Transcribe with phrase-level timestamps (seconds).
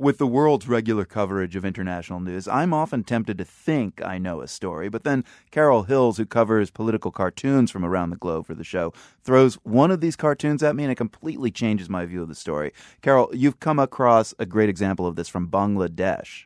[0.00, 4.40] With the world's regular coverage of international news, I'm often tempted to think I know
[4.40, 8.54] a story, but then Carol Hills, who covers political cartoons from around the globe for
[8.54, 8.92] the show,
[9.24, 12.36] throws one of these cartoons at me and it completely changes my view of the
[12.36, 12.72] story.
[13.02, 16.44] Carol, you've come across a great example of this from Bangladesh.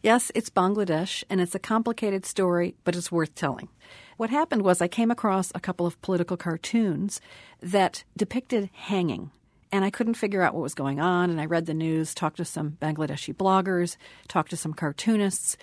[0.00, 3.70] Yes, it's Bangladesh, and it's a complicated story, but it's worth telling.
[4.18, 7.20] What happened was I came across a couple of political cartoons
[7.60, 9.32] that depicted hanging
[9.74, 11.30] and I couldn't figure out what was going on.
[11.30, 13.96] And I read the news, talked to some Bangladeshi bloggers,
[14.28, 15.56] talked to some cartoonists.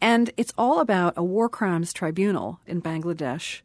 [0.00, 3.60] And it's all about a war crimes tribunal in Bangladesh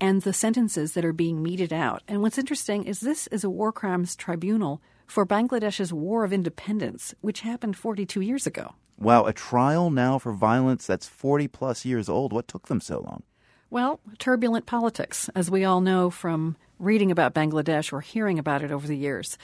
[0.00, 2.02] and the sentences that are being meted out.
[2.08, 7.14] And what's interesting is this is a war crimes tribunal for Bangladesh's War of Independence,
[7.20, 8.74] which happened 42 years ago.
[8.98, 12.32] Wow, a trial now for violence that's 40 plus years old.
[12.32, 13.22] What took them so long?
[13.70, 18.70] Well, turbulent politics, as we all know from reading about Bangladesh or hearing about it
[18.70, 19.38] over the years.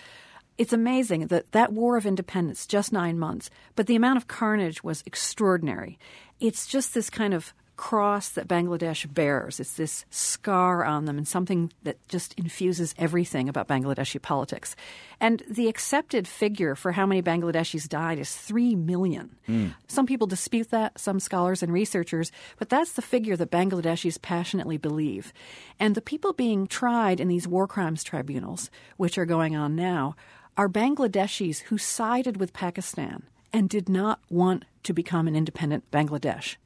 [0.56, 4.84] It's amazing that that war of independence, just nine months, but the amount of carnage
[4.84, 5.98] was extraordinary.
[6.38, 9.58] It's just this kind of cross that Bangladesh bears.
[9.58, 14.76] It's this scar on them and something that just infuses everything about Bangladeshi politics.
[15.20, 19.36] And the accepted figure for how many Bangladeshis died is 3 million.
[19.48, 19.74] Mm.
[19.88, 24.76] Some people dispute that, some scholars and researchers, but that's the figure that Bangladeshis passionately
[24.76, 25.32] believe.
[25.80, 30.14] And the people being tried in these war crimes tribunals, which are going on now,
[30.56, 36.56] are Bangladeshis who sided with Pakistan and did not want to become an independent Bangladesh.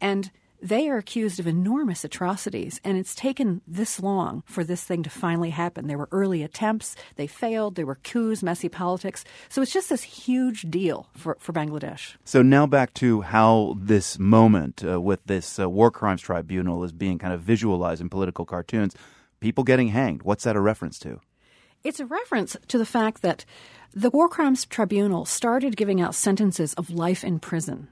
[0.00, 0.30] And
[0.64, 5.10] they are accused of enormous atrocities, and it's taken this long for this thing to
[5.10, 5.88] finally happen.
[5.88, 9.26] There were early attempts, they failed, there were coups, messy politics.
[9.50, 12.14] So it's just this huge deal for, for Bangladesh.
[12.24, 16.92] So now back to how this moment uh, with this uh, war crimes tribunal is
[16.92, 18.94] being kind of visualized in political cartoons.
[19.40, 20.22] People getting hanged.
[20.22, 21.20] What's that a reference to?
[21.82, 23.44] It's a reference to the fact that
[23.92, 27.88] the War Crimes Tribunal started giving out sentences of life in prison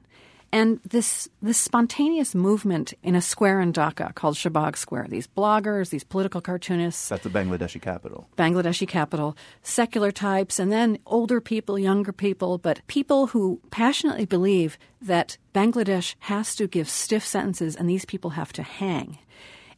[0.53, 5.91] and this this spontaneous movement in a square in Dhaka called Shahbag Square, these bloggers,
[5.91, 7.08] these political cartoonists.
[7.08, 8.29] That's the Bangladeshi capital.
[8.36, 14.79] Bangladeshi capital, secular types, and then older people, younger people, but people who passionately believe
[15.01, 19.19] that Bangladesh has to give stiff sentences and these people have to hang.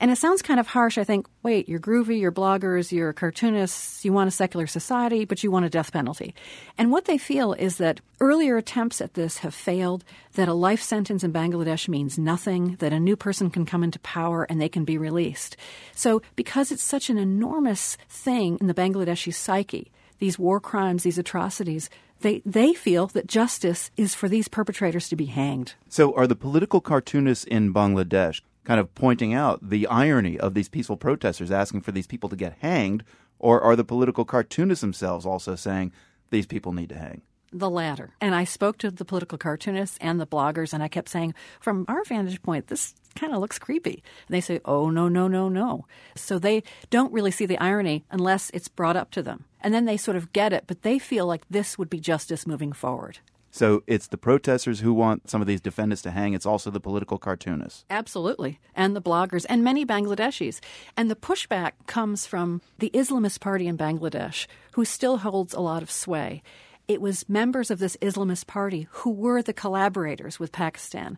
[0.05, 0.99] And it sounds kind of harsh.
[0.99, 5.43] I think, wait, you're groovy, you're bloggers, you're cartoonists, you want a secular society, but
[5.43, 6.35] you want a death penalty.
[6.77, 10.05] And what they feel is that earlier attempts at this have failed,
[10.35, 13.99] that a life sentence in Bangladesh means nothing, that a new person can come into
[14.01, 15.57] power and they can be released.
[15.95, 21.17] So, because it's such an enormous thing in the Bangladeshi psyche, these war crimes, these
[21.17, 21.89] atrocities,
[22.21, 25.77] they, they feel that justice is for these perpetrators to be hanged.
[25.89, 30.69] So, are the political cartoonists in Bangladesh kind of pointing out the irony of these
[30.69, 33.05] peaceful protesters asking for these people to get hanged,
[33.39, 35.93] or are the political cartoonists themselves also saying
[36.31, 37.23] these people need to hang?
[37.53, 38.15] The latter.
[38.21, 41.85] And I spoke to the political cartoonists and the bloggers, and I kept saying, from
[41.87, 44.03] our vantage point, this kind of looks creepy.
[44.29, 45.87] And they say, oh, no, no, no, no.
[46.15, 49.45] So they don't really see the irony unless it's brought up to them.
[49.61, 52.47] And then they sort of get it, but they feel like this would be justice
[52.47, 53.19] moving forward.
[53.55, 56.35] So it's the protesters who want some of these defendants to hang.
[56.35, 57.85] It's also the political cartoonists.
[57.89, 58.59] Absolutely.
[58.75, 60.59] And the bloggers and many Bangladeshis.
[60.97, 65.85] And the pushback comes from the Islamist party in Bangladesh, who still holds a lot
[65.85, 66.43] of sway.
[66.89, 71.17] It was members of this Islamist party who were the collaborators with Pakistan,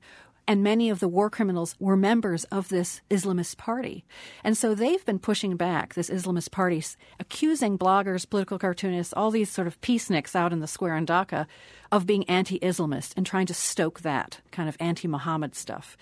[0.49, 4.05] and many of the war criminals were members of this Islamist party.
[4.45, 6.83] And so they've been pushing back, this Islamist party,
[7.19, 11.47] accusing bloggers, political cartoonists, all these sort of peaceniks out in the square in Dhaka
[11.91, 15.97] of being anti Islamist and trying to stoke that kind of anti Muhammad stuff.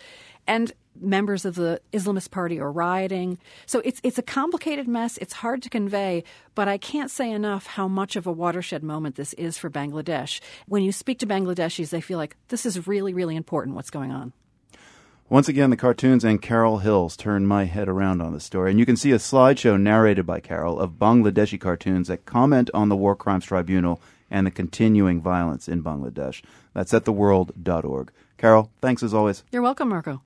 [0.47, 3.39] And members of the Islamist party are rioting.
[3.67, 5.19] So it's it's a complicated mess.
[5.19, 6.25] It's hard to convey,
[6.55, 10.41] but I can't say enough how much of a watershed moment this is for Bangladesh.
[10.67, 14.13] When you speak to Bangladeshis, they feel like this is really really important what's going
[14.13, 14.33] on.
[15.31, 18.79] Once again, the cartoons and Carol Hills turn my head around on the story, and
[18.79, 22.97] you can see a slideshow narrated by Carol of Bangladeshi cartoons that comment on the
[22.97, 26.43] War Crimes Tribunal and the continuing violence in Bangladesh.
[26.75, 28.13] That's at theworld.org.
[28.37, 29.45] Carol, thanks as always.
[29.51, 30.21] You're welcome, Marco.